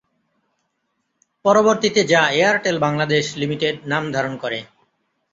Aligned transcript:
পরবর্তীতে 1.45 2.01
যা 2.11 2.21
Airtel 2.35 2.75
Bangladesh 2.85 3.25
limited 3.41 3.75
নাম 3.91 4.03
ধারণ 4.15 4.33
করে। 4.43 4.59